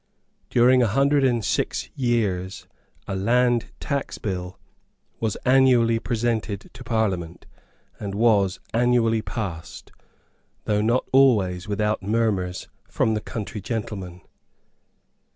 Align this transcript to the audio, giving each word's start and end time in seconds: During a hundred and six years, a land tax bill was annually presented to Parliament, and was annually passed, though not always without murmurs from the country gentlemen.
During 0.49 0.81
a 0.81 0.87
hundred 0.87 1.23
and 1.23 1.45
six 1.45 1.91
years, 1.93 2.65
a 3.07 3.15
land 3.15 3.71
tax 3.79 4.17
bill 4.17 4.59
was 5.19 5.35
annually 5.45 5.99
presented 5.99 6.71
to 6.73 6.83
Parliament, 6.83 7.45
and 7.99 8.15
was 8.15 8.59
annually 8.73 9.21
passed, 9.21 9.91
though 10.65 10.81
not 10.81 11.07
always 11.13 11.67
without 11.67 12.01
murmurs 12.01 12.67
from 12.89 13.13
the 13.13 13.21
country 13.21 13.61
gentlemen. 13.61 14.21